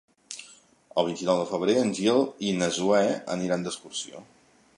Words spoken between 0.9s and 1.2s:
El